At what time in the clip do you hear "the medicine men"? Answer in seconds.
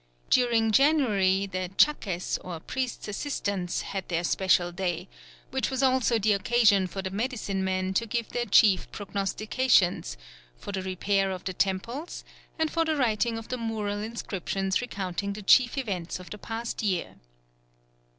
7.03-7.93